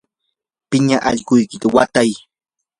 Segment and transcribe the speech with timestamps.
[0.69, 2.09] piña allquykita watay.